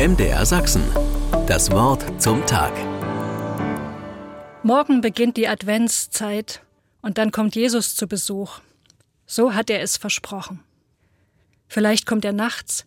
[0.00, 0.82] MDR Sachsen.
[1.46, 2.72] Das Wort zum Tag.
[4.62, 6.62] Morgen beginnt die Adventszeit
[7.02, 8.60] und dann kommt Jesus zu Besuch.
[9.26, 10.60] So hat er es versprochen.
[11.68, 12.86] Vielleicht kommt er nachts,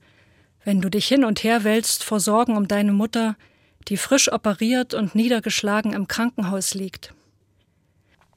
[0.63, 3.35] wenn du dich hin und her wälzt vor Sorgen um deine Mutter,
[3.89, 7.13] die frisch operiert und niedergeschlagen im Krankenhaus liegt.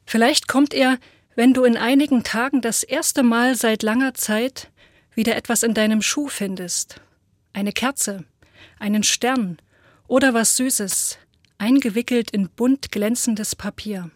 [0.05, 0.99] Vielleicht kommt er,
[1.35, 4.71] wenn du in einigen Tagen das erste Mal seit langer Zeit
[5.15, 7.01] wieder etwas in deinem Schuh findest.
[7.55, 8.27] Eine Kerze,
[8.79, 9.59] einen Stern
[10.09, 11.19] oder was Süßes,
[11.59, 14.11] eingewickelt in bunt glänzendes Papier.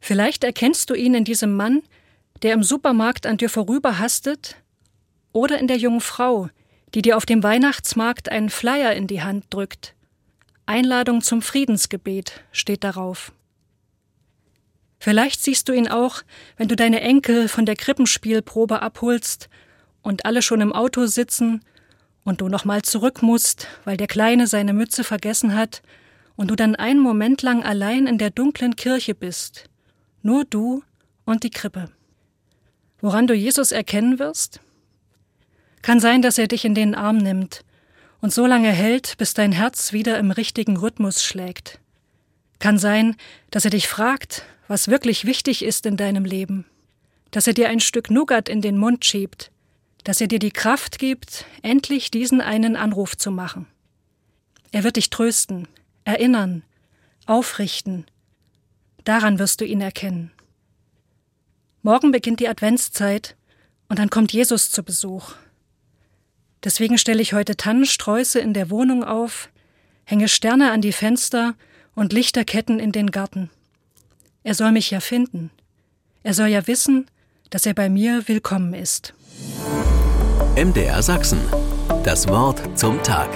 [0.00, 1.82] Vielleicht erkennst du ihn in diesem Mann,
[2.42, 4.56] der im Supermarkt an dir vorüberhastet,
[5.32, 6.48] oder in der jungen Frau,
[6.94, 9.94] die dir auf dem Weihnachtsmarkt einen Flyer in die Hand drückt.
[10.66, 13.32] Einladung zum Friedensgebet steht darauf.
[14.98, 16.22] Vielleicht siehst du ihn auch,
[16.56, 19.48] wenn du deine Enkel von der Krippenspielprobe abholst
[20.02, 21.62] und alle schon im Auto sitzen
[22.30, 25.82] und du nochmal zurück musst, weil der Kleine seine Mütze vergessen hat
[26.36, 29.64] und du dann einen Moment lang allein in der dunklen Kirche bist.
[30.22, 30.84] Nur du
[31.24, 31.90] und die Krippe.
[33.00, 34.60] Woran du Jesus erkennen wirst?
[35.82, 37.64] Kann sein, dass er dich in den Arm nimmt
[38.20, 41.80] und so lange hält, bis dein Herz wieder im richtigen Rhythmus schlägt.
[42.60, 43.16] Kann sein,
[43.50, 46.64] dass er dich fragt, was wirklich wichtig ist in deinem Leben,
[47.32, 49.49] dass er dir ein Stück Nougat in den Mund schiebt,
[50.04, 53.66] dass er dir die Kraft gibt, endlich diesen einen Anruf zu machen.
[54.72, 55.68] Er wird dich trösten,
[56.04, 56.62] erinnern,
[57.26, 58.06] aufrichten.
[59.04, 60.30] Daran wirst du ihn erkennen.
[61.82, 63.36] Morgen beginnt die Adventszeit
[63.88, 65.34] und dann kommt Jesus zu Besuch.
[66.62, 69.48] Deswegen stelle ich heute Tannensträuße in der Wohnung auf,
[70.04, 71.54] hänge Sterne an die Fenster
[71.94, 73.50] und Lichterketten in den Garten.
[74.42, 75.50] Er soll mich ja finden.
[76.22, 77.06] Er soll ja wissen,
[77.50, 79.12] dass er bei mir willkommen ist.
[80.56, 81.40] MDR Sachsen.
[82.04, 83.28] Das Wort zum Tag.